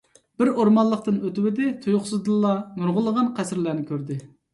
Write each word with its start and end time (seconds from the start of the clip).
بىر 0.41 0.49
ئورمانلىقتىن 0.61 1.19
ئۆتۈۋىدى، 1.27 1.67
تۇيۇقسىزدىنلا 1.83 2.55
نۇرغۇنلىغان 2.79 3.29
قەسىرلەرنى 3.41 3.87
كۆردى. 3.91 4.19